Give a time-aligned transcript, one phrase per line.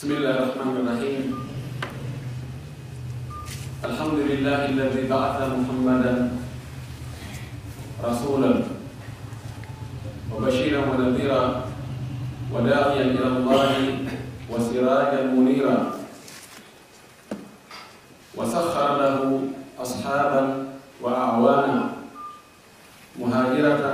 [0.00, 1.22] بسم الله الرحمن الرحيم
[3.84, 6.14] الحمد لله الذي بعث محمدا
[8.04, 8.52] رسولا
[10.32, 11.42] وبشيرا ونذيرا
[12.52, 13.72] وداعيا الى الله
[14.48, 15.78] وسراجا منيرا
[18.40, 19.18] وسخر له
[19.84, 20.42] اصحابا
[21.04, 21.80] واعوانا
[23.20, 23.84] مهاجره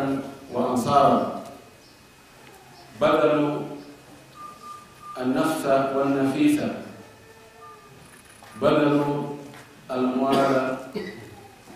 [0.54, 1.43] وانصارا
[3.02, 3.75] بذلوا
[5.20, 6.60] النفس والنفيس.
[8.62, 9.36] بذلوا
[9.91, 10.77] المال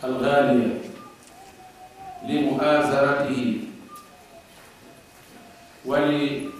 [0.04, 0.80] الغالية
[2.28, 3.60] لمؤازرته
[5.84, 6.50] ولدعمه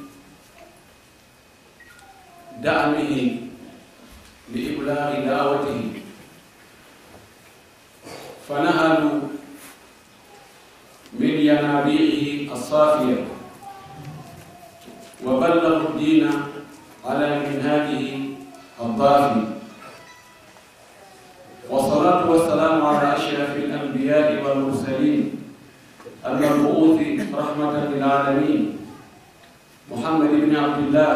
[4.55, 5.83] لإبلاغ دعوته.
[8.49, 9.21] فنهلوا
[11.13, 13.25] من ينابيعه الصافية.
[15.25, 16.31] وبلغوا الدين
[17.07, 18.05] على منهاجه
[18.81, 19.45] الضافي
[21.71, 25.23] والصلاة والسلام على أشرف الأنبياء والمرسلين
[26.27, 27.01] المبعوث
[27.35, 28.63] رحمة للعالمين.
[29.91, 31.13] محمد بن عبد الله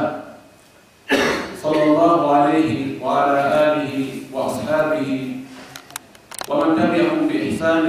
[1.62, 2.70] صلى الله عليه
[3.02, 3.94] وعلى آله
[4.32, 5.10] وأصحابه
[6.48, 7.84] ومن تبعهم بإحسان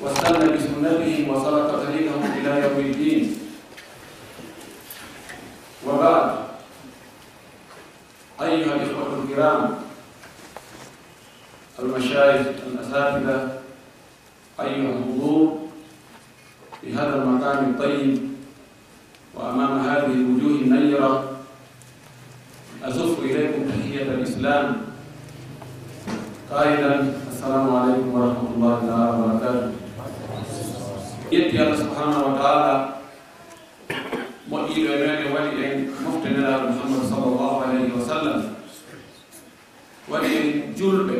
[0.00, 3.22] واستنى بسنتهم وسلك طريقهم إلى يوم الدين.
[5.86, 6.19] وبعد.
[8.60, 9.74] أيها الإخوة الكرام
[11.78, 13.48] المشايخ الأساتذة
[14.60, 15.58] أيها الحضور
[16.80, 18.30] في هذا المكان الطيب
[19.34, 21.30] وأمام هذه الوجوه النيرة
[22.84, 24.76] أزف إليكم تحية الإسلام.
[26.50, 29.72] قائلا السلام عليكم ورحمة الله تعالى وبركاته.
[31.32, 32.99] يأتي الله سبحانه وتعالى
[40.10, 41.14] waɗi en julɓe.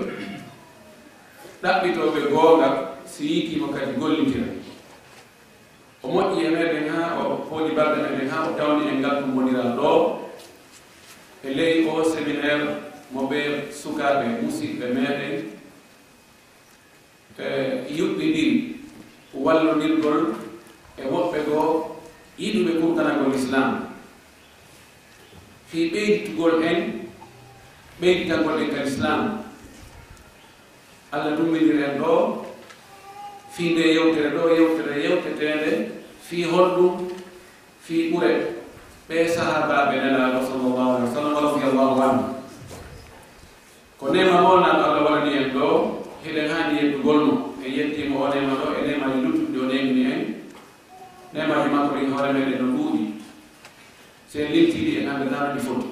[1.63, 2.69] Ɗaɓɓitoɓe goonga
[3.13, 4.47] si yiikima kadi gollitira.
[6.03, 9.37] O moƴƴi e meɗen ha o hooli balɗe meɗen ha o tawni en ngal ɗum
[9.37, 10.19] woniral ɗo.
[11.45, 12.67] E ley o séminaire
[13.13, 13.39] mo ɓe
[13.81, 15.35] sukaɓe musidɓe meɗen
[17.39, 17.47] e
[17.97, 18.77] yuɓɓidiri
[19.35, 20.35] wallodirgol
[20.99, 21.97] e woɓɓe goo
[22.39, 23.87] yiɗuɓe kurtanagol islam.
[25.69, 27.00] Fi ɓeyditugol en
[28.01, 29.43] ɓeydital gonen kal islam.
[31.13, 32.45] Allah ɗumminiren ɗo
[33.53, 35.71] fii nde yewtere ɗo yewtere yewtetede
[36.27, 37.09] fi holɗum
[37.85, 38.33] fi ɓure.
[39.09, 42.23] Ɓe sahabaɓe nelaɗo sallllahu alih wa sallam radiallahu anu
[43.99, 45.67] ko nema mawnaɗo allah waɗani en ɗo
[46.25, 50.21] heɗen hani yettugolmo mum en yettima o nema ɗo e nemaji luttuɗi o nemini en.
[51.35, 53.03] Nemaji makko ɗi hoore meɗen no ɗuuɗi
[54.31, 55.90] sen littiɗi en anndanaaɗo ɗi foti.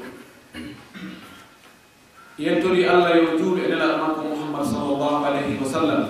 [2.39, 6.03] yentori allah yo juulu e nelaɗo makko mouhammad sallllahu alayhi wa sallam.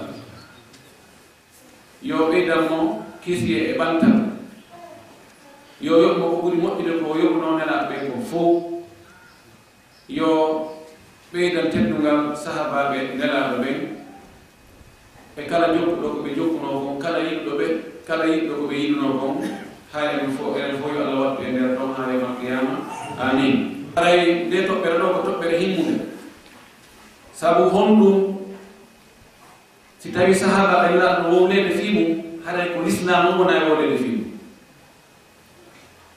[2.04, 4.28] Yo ɓeydan mo kisiye e ɓantal
[5.80, 8.56] yo yoɓmo ko ɓuri moƴƴude ko yoɓno nelaɓe ko fof
[10.08, 10.28] yo
[11.32, 13.78] ɓeydan teddungal sahabaɓe nelaɗo ɓen
[15.36, 17.66] e kala jokkuɗo ko ɓe jokkuno kon kala yiɗɗo ɓe
[18.06, 19.36] kala yiɗɗo ko ɓe yiɗuno kon.
[19.92, 22.74] Haa en fo enen fof yo allah wattu e nder ɗon haa e makqiyama
[23.16, 23.54] amin.
[23.96, 26.17] Aray nde toɓɓere ɗo ko toɓɓere himmude.
[27.38, 28.34] sabu honɗum
[30.02, 32.04] si tawi sahaba ɓayla no wownede fiimu
[32.44, 34.24] haɗay ko l'islamu wona e wownede fiimu.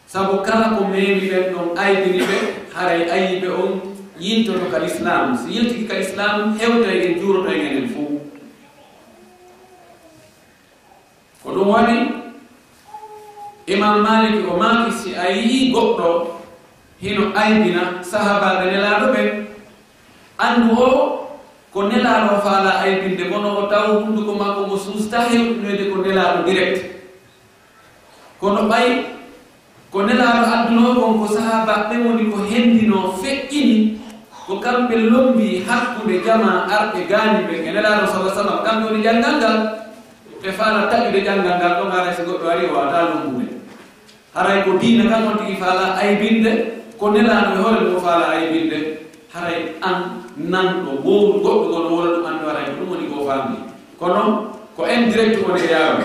[0.10, 2.38] Sabu kala ko mewi ɓen ɗon aydiri ɓe
[2.74, 3.72] haray ayiɓe on
[4.20, 5.38] yintoto ka l'islam.
[5.38, 8.02] Si yiltiki ka l'islam hewtay en juuroto en enen fo
[11.44, 11.98] ko ɗum waɗi
[13.74, 16.10] imam maliki o maki si a yii goɗɗo
[17.02, 19.50] hino aydina sahabaɓe nelaɗo ɓen
[20.41, 20.90] anndu o
[21.72, 26.79] ko nelaaɗo faala aybinde kono o taw hunnduko makko mo suusta hewɗinoyde ko nelaaɗo direct.
[28.41, 28.88] Kono ɓay
[29.91, 33.77] ko nelaaɗo adduno kon ko sahabaɓe woni ko henndino feƴƴini
[34.48, 38.60] ko kamɓe lombi hakkude jama arɓe gaaniɓe e nelaaɗo sala sallam.
[38.68, 39.57] Kamɓe woni janngal ngal
[40.44, 43.48] ɓe faala taƴude janngal ngal ɗon haray so goɗɗo ari o wawataa lumbude
[44.36, 46.51] haray ko diina kan on tigi faala aybinde
[47.00, 48.91] ko nelaaɗo e hoore ɗum faala aybinde.
[49.33, 49.98] haray an
[50.36, 53.57] nanɗo wowru goɗɗo gon wona ɗum anndi waray ko ɗum woni goo famdi
[54.00, 54.22] kono
[54.75, 56.04] ko indirect woni e yaawe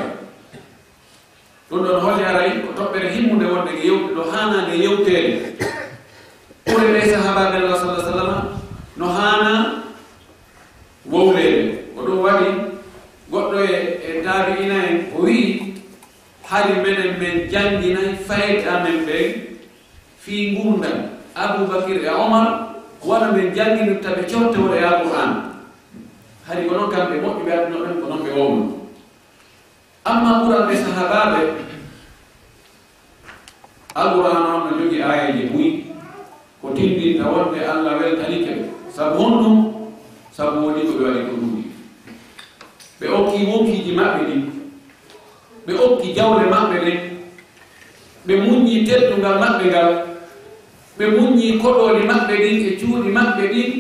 [1.70, 5.30] ɗum ɗon holli haray ko toɓɓere himmude wonde nge yewte ɗo hanande yewtede
[6.66, 8.30] ɓure ɗe sahabaɓe allah sallah sallam
[8.96, 9.82] no hana
[11.10, 12.48] wowrede ko ɗum waɗi
[13.30, 13.74] goɗɗo e
[14.06, 15.74] e taabi ina en o wii
[16.46, 19.18] hari menen men janginayi fayde amen ɓe
[20.22, 20.98] fii ngundam
[21.34, 22.65] aboubacry e omar
[23.04, 25.30] wona ɓe jannginirta ɓe cotte wona ya qur'an.
[26.46, 28.64] Hari ko noon kamɓe moƴƴe ɓe adduno ɓen ko noon ɓe wowno.
[30.04, 31.40] Amma ɓuran ɓe sahabaɓe
[33.94, 35.84] alqur'an on no jogui ayaji buyi
[36.62, 38.64] ko tindinta wonde allah weltanike ɓe.
[38.96, 39.56] Sabu hon ɗum
[40.36, 41.62] sabu woni ko ɓe waɗi ko ɗuɗi
[43.00, 44.36] ɓe okki wonkiji maɓɓe ɗi
[45.66, 46.98] ɓe okki jawle maɓɓe ɗen
[48.26, 49.90] ɓe muññi teddungal maɓɓe ngal
[50.98, 53.70] ɓe muññi koɗoli maɓɓe ɗin e cuuɗi maɓɓe ɗin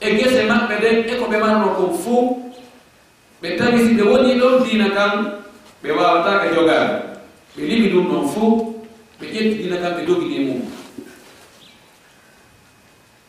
[0.00, 2.22] e gese maɓɓe ɗen e ko ɓe manno kon fuu.
[3.42, 5.12] Ɓe tawi si ɓe woni ɗon diina kan
[5.82, 6.92] ɓe wawataka jogade
[7.56, 8.50] ɓe limi ɗum ɗon fuu
[9.20, 10.60] ɓe ƴetti diina kan ɓe dogini mum.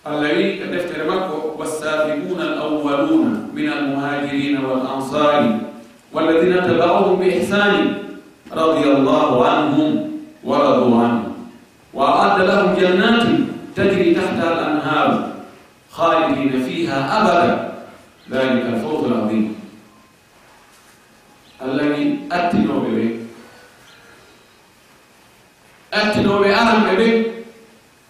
[0.07, 5.49] Allah wi e deftere makko wassabikuna al awwaluna min al muhajirina wal ansari
[6.13, 7.83] walladina tabauhum bi ihsani
[8.47, 9.91] radiallahu anhum
[10.47, 10.86] wa radu
[12.79, 13.23] جنات
[13.75, 15.09] tajri تحتها al
[15.91, 17.51] خالدين فيها fiha abada
[18.31, 19.53] الفوز alfawzu
[21.61, 23.19] alazim أتنوا به.
[25.93, 27.13] أتنوا بأهل به.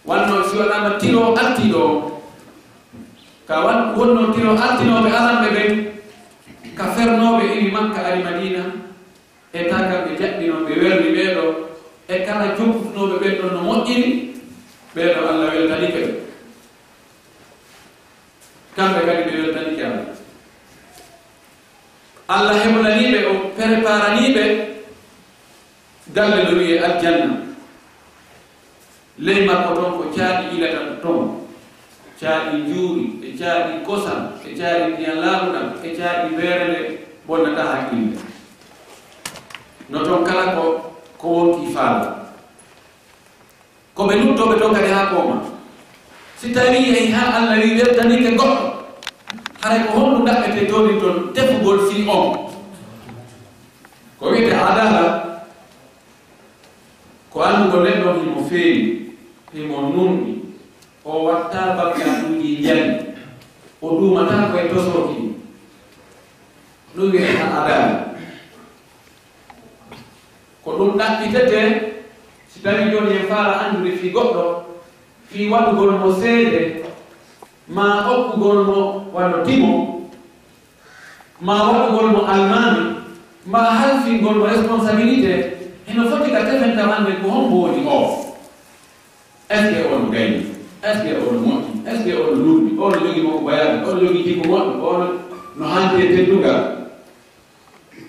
[0.06, 2.10] وأنه سوى لما تنوا أتنوا
[3.48, 5.64] كوان ونو تنوا wonno tiro artinoɓe aranɓe ɓe
[6.78, 8.64] ka fernoɓe إتاكا makka بوير madina
[12.08, 14.37] e kala jokkutunoɓe ɓen ɗon no moƴƴini
[14.98, 16.14] ɓeeɗo allah weltanike kadi
[18.76, 20.06] kamɓe kadi ɓe weltanike allah
[22.36, 24.44] allah heɓnaniɓe o préparaniɓe
[26.16, 27.36] galle no wiye aljanna.
[29.20, 31.26] Ley makko toon ko caaɗi ilatan toon
[32.20, 36.80] caaɗi juuri e caaɗi kosam e caaɗi ndiyan laaɓuɗam e caaɗi weerele
[37.28, 38.18] bonnata hakkille.
[39.90, 40.64] No toon kala ko
[41.18, 42.27] ko wonki faala.
[43.98, 45.36] ko ɓe luttoɓe toon kadi haa kooma.
[46.38, 48.66] Si tawi yehi ha allah wi weltanike goɗɗo
[49.62, 52.26] haray ko honɗu ɗaɓɓete toni toon tefugol fi on.
[54.20, 55.04] Ko wiyete adala
[57.34, 58.82] ko andugo neɗɗo himo feewi
[59.54, 60.32] himo nunɗi
[61.06, 62.94] o watta bakkatuuji jani
[63.82, 65.18] o ɗumata koye tosoki
[66.96, 68.14] ɗum wiyete adala
[70.64, 71.87] ko ɗum ɗaɓɓitete
[72.58, 74.44] si tawi joni en faala andude fi goɗɗo
[75.30, 76.82] fi waɗugol mo seede
[77.70, 80.02] ma hokkugol mo wano timo
[81.42, 82.98] ma waɗugol mo almami
[83.46, 85.54] ma halfingol mo responsabilité
[85.88, 88.34] eno foti ka tefentamande ko hombo woni o
[89.50, 90.46] est ce que on gayni
[90.82, 94.00] est ce que on moƴƴi est ce que on luurɗi ono jogii moko bayaɓe ono
[94.02, 95.08] jogii jikko moƴɗo ono
[95.58, 96.62] no hannde teddugal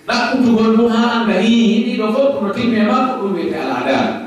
[0.07, 4.18] ɗaɓɓutugol ɗum ha annda hiyi ɗiɗo fof no timmi e makko ɗum wiyete alaadaare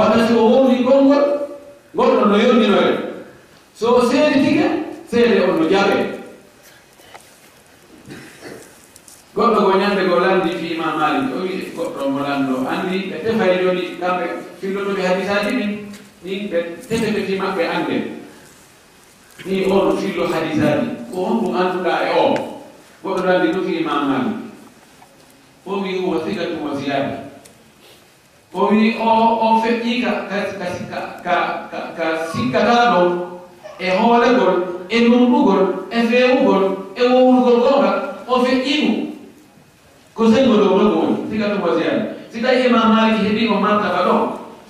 [0.00, 1.24] waɗati o wowri gonngol
[1.96, 2.94] gonɗo no yonndinoyde
[3.74, 4.64] so o seedi tigi
[5.10, 6.20] seede on no jaɓee
[9.34, 13.52] goɗɗo ko ñande ko lamdi fima malik o wi goɗɗo mo lanndo anndi ɓe tefay
[13.62, 14.24] joni kamɓe
[14.60, 15.72] fillotoɓe hadisaji ɗin
[16.24, 16.58] ɗin ɓe
[16.88, 17.96] tefete fi maɓɓe annde.
[19.46, 22.24] Ni on fillo hadisaji ko honko annduɗa e o
[23.04, 24.36] goɗɗo lanndi ɗo fima malik.
[25.66, 27.19] O wi huwa sigatu wa ziyada
[28.52, 29.10] o wi o
[29.40, 30.12] o feƴƴi ka
[31.96, 33.02] ka sikkataɗo
[33.78, 34.54] e hoolegol
[34.88, 36.64] e numɗugol e feewugol
[36.96, 37.90] e wowrugol gonga
[38.26, 38.92] o feƴƴimo
[40.14, 44.00] ko sengo dow nogo woni siga ɗum wasiyani si tawi imam maliki heɓi o martaba
[44.06, 44.14] ɗo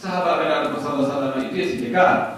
[0.03, 2.37] sahabaɓe ɗaɗo ko sala sallam e teside gaa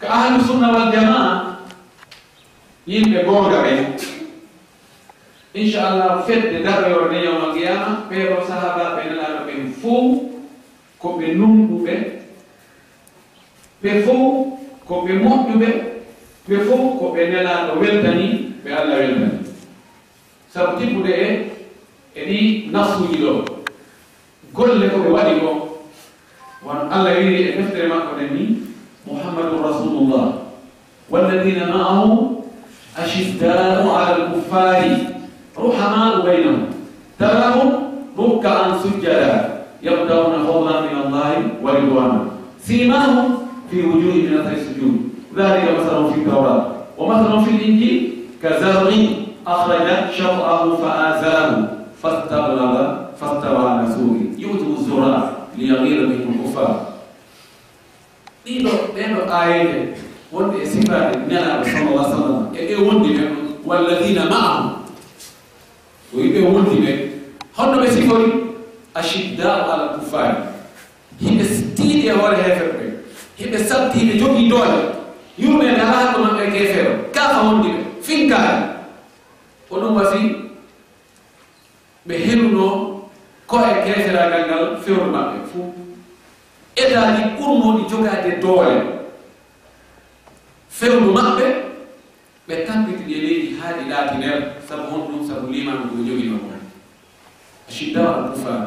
[0.00, 1.60] ko ahlu sunna wal jamaa
[2.88, 3.78] yimɓe gonga ɓen
[5.60, 10.08] inchallah fedde daroyore ne yawma qiyama ɓeeɗo sahabaɓe nelaɗo ɓen fof
[11.00, 11.94] ko ɓe numɗuɓe
[13.82, 14.22] ɓe fof
[14.88, 15.68] ko ɓe moƴƴuɓe
[16.48, 18.26] ɓe fof ko ɓe nanaɗo weltani
[18.64, 19.38] ɓe allah weltani
[20.52, 21.28] sabu tippude e
[22.14, 22.38] e ɗi
[22.72, 23.32] nafsuji ɗo.
[24.54, 25.50] Golle ko ɓe waɗi ko
[26.64, 28.44] won allah wiri e deftere makko nen ni
[29.06, 30.24] muhammadun rasulullah
[31.10, 32.42] walladina maahu
[32.96, 35.17] ashiddau ala alkuffari
[35.60, 36.66] رحماء بينهم
[37.18, 37.70] تراهم
[38.18, 42.20] ركعا سجدا يبدأون فضلا من الله ورضوانا
[42.62, 43.38] سيماهم
[43.70, 44.96] في وجوه من أثر السجود
[45.36, 46.66] ذلك مثلهم في التوراة
[46.98, 48.12] ومثلهم في الإنجيل
[48.42, 48.90] كزرع
[49.46, 49.86] أخرج
[50.18, 51.68] شطأه فآزاه
[52.02, 52.76] فاستغلظ
[53.20, 56.80] فاستوى على سوقه يؤتوا الزراع ليغيظ بهم الكفار
[58.48, 59.94] ɗiɗo ɗeɗo ayede
[60.32, 63.28] wonde e sifade nelaɗo sallallah sallam e ɗe wondi men
[63.68, 64.77] walladina maahum.
[66.10, 66.92] ko yimɓe wulti ɓe
[67.56, 68.32] honno ɓe sifori
[68.94, 70.34] ashiddau ala kuffari.
[71.20, 71.44] Yimɓe
[71.76, 72.84] tiiɗi e hoore heefere ɓe.
[73.38, 74.78] Yimɓe sattiɓe jogii dooƴe
[75.38, 78.64] yurmen e ala hakko maɓɓe e geefeero kaafa wondi ɓe finkaani
[79.68, 80.18] ko ɗum wasi
[82.06, 82.66] ɓe heluno
[83.46, 85.36] ko e geeferagal ngal fewru maɓɓe.
[85.52, 85.64] Fuu
[86.76, 88.76] edaani ɓurmo jogaade doole.
[90.70, 91.46] Fewru maɓɓe
[92.48, 96.38] ɓe tampitiɗi e leydi haa ɗi laati ndeer sabu hon ɗum sabu limanu ɗum jogino
[96.44, 96.60] kon
[97.68, 98.60] ashiddaw al kufar.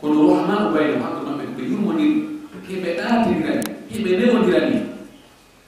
[0.00, 2.14] Kono rohmanu bayno hakko maɓɓe ɓe yurmodiri
[2.68, 4.78] heɓe ɗaatirani heɓe newodirani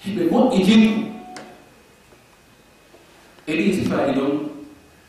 [0.04, 0.88] heɓe moƴƴitini.
[3.46, 4.32] E ɗi sifaji ɗon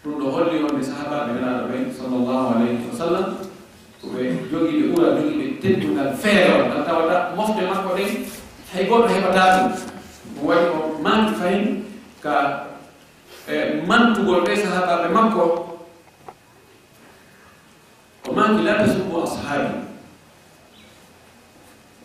[0.03, 3.25] ɗum ɗo holli on sahabaɓe welaɗo ɓe sallllahu alayhi wa sallam
[4.01, 8.12] koɓe jogii ɓe ɓura jogii ɓe teddungal feero o tawata mofte makko ɗen
[8.72, 9.72] hay goɗɗo heɓata ɗum.
[10.48, 11.84] Waɗi o manki fayin
[12.24, 12.64] ka
[13.88, 15.44] mantugol ɓe sahabaɓe makko
[18.27, 19.86] o maki la tasubbu ashabi.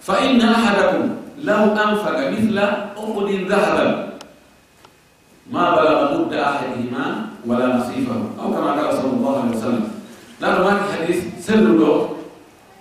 [0.00, 1.04] Fa inna ahadakum
[1.44, 3.90] law anfaga mithla uqdin dahaban
[5.50, 7.04] ma balaga mudda ahadihima
[7.46, 8.36] wala nasifahu.
[8.40, 9.84] Aw kama kala sal llahu alih wa sallam.
[10.40, 11.90] Laɗo maki hadis selluɗo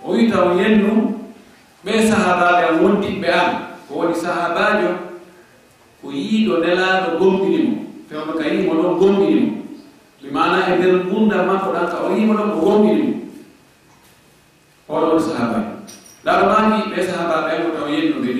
[0.04, 1.16] o wi taw yennu
[1.84, 3.48] ɓe sahabaɓe am wondiɓɓe an
[3.88, 4.90] ko woni sahabajo
[6.00, 7.69] ko yiiɗo nelaɗo gomɗinimo
[8.10, 9.52] fewɓe ka yimo ɗon gomɗinimo
[10.22, 13.14] mi mana e nder gundal makko ɗan ka o yimo ɗon ko gomɗinimo
[14.88, 15.70] oɗon sahabaɓe
[16.26, 18.30] laɗo maki ɓe sahabaɓe ko taw yenno ɓe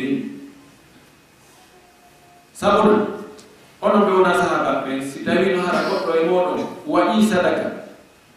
[2.61, 2.99] sabuna
[3.85, 7.67] onon ɓe wona sahabaɓe si tawino hara goɗɗo e moɗon waɗi sadaka.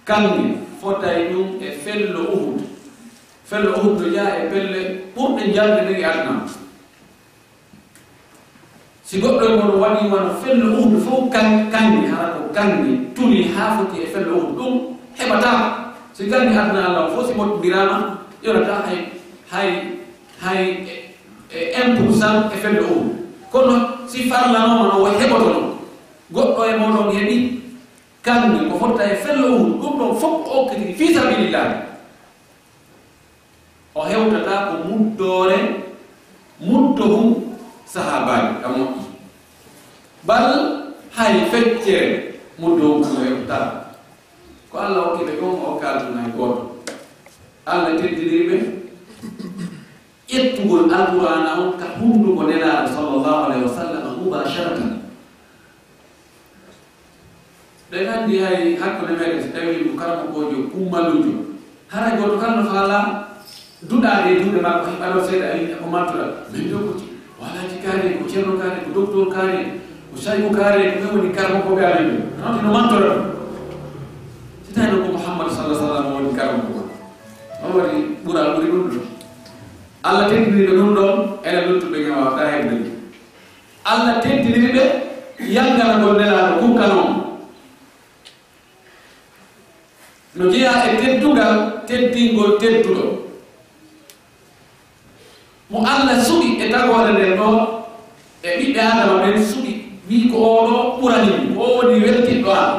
[0.06, 0.44] Kange
[0.82, 2.62] fotay ɗum e fello uhud.
[3.50, 4.80] Fello uhud to jaa e pelle
[5.16, 6.46] ɓurɗe jalde ndege adnama
[9.14, 13.78] si goɗɗo e mon waɗi wona fello uhdu fof kanni hara ko ganni tuni haa
[13.78, 14.74] foti e fello uhdu ɗum
[15.18, 15.52] heɓata
[16.14, 19.00] si ganni adna allah fof si mottodirama yonata hay
[19.52, 19.70] hay
[20.42, 20.64] hay
[21.54, 23.14] e un pourcent e, e fello uhdu
[23.52, 23.76] kono
[24.08, 25.68] si farlanoma no heɓoto noon
[26.34, 27.36] goɗɗo e moɗon heɓi
[28.24, 31.74] kanni ko fotta e fello uhdu ɗum ɗon fof o kadi fi sabilillahi
[33.94, 35.58] o hewtata ko muddore
[36.60, 37.54] muddohum
[37.86, 39.03] sahabaji ɗamo
[40.26, 40.48] bal
[41.16, 43.60] hay feccere mo dowtuno e ko
[44.72, 46.82] ko allah hokkiɓe kon o kaldunay goto
[47.66, 48.58] allah teddiriɓe
[50.34, 54.92] ƴettugol alqur'ana on ka hundugo nelaɗo sallllahu alayhi wa sallam mubasharatan
[57.92, 61.34] ɗen anndi hay hakkude meɗe so tawi mo karamakojo kummalujo
[61.92, 63.00] hara goto kalno faala
[63.90, 66.92] duɗaɗe e duuɗe makko heɓaɗo seeɗa ko mantuɗa min ɗo ko
[67.40, 71.10] wala jikaari e ko ceerno kaari e ko docteur kaari e ko sayu kaare ɗume
[71.14, 72.16] woni karma koɓe ari ɓe
[72.62, 73.12] no mantora mantoro
[74.66, 76.74] si tawi noon ko mouhammad sallah sallam woni karma ko
[77.66, 79.00] on waɗi ɓura ɓuri ɗum ɗo
[80.04, 81.12] allah tentiniɓe ɗum ɗon
[81.48, 82.92] ene luttuɓe gam wawata hebde ɗum
[83.92, 84.84] allah tentiniɓe ɓe
[85.56, 87.24] yalgana gol nelaɗo kukkano
[90.36, 93.06] no jeeya e teddugal teddingol tedduɗo.
[95.70, 97.48] Mo allah suɓi e tagore nden ɗo
[98.42, 99.63] e ɓiɓɓe adama ɓen su
[100.10, 102.72] wi ko oɗo ɓurani o woni weltinɗo an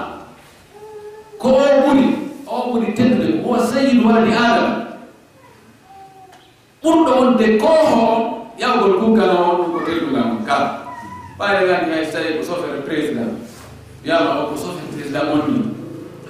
[1.41, 2.07] ko o ɓuri
[2.47, 4.73] o ɓuri teddude o sayidu warani adama
[6.83, 8.23] ɓurɗo wonde koho on
[8.61, 10.69] yawgol kunkal o ɗum ko teddugal mum kala
[11.39, 13.33] ɓaade gandi hay so tawi ko sofere président.
[14.05, 15.59] Wiyama o ko sofere président onni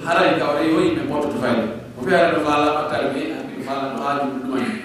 [0.05, 1.63] haray ka waɗa yo yimɓe mbototo fayde.
[1.95, 4.84] Ko fiyara ɗo faalama tawi ɓe haɓɓiɗo faalano haaju ɗumani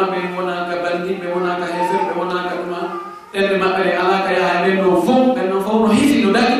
[0.00, 2.80] wona ɓe wona ka banndi ɓe wonaka hefirɓe wona ka ɗuma.
[3.32, 6.56] Ɗemɗe maɓɓe ɗe alaka yaha nden ɗo fof ɓen ɗon fof no hisi no dari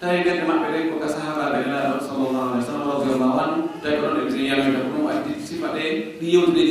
[0.00, 3.96] tawi ɗemɗe maɓɓe ɗen ko ka sahabaɓe nelaɗo sallllahu alih w sallam radiallahu anu tawi
[4.00, 5.82] ko ɗon e ɓe yanoyta ko ɗum addi sifa ɗe
[6.18, 6.62] ɗi yewtude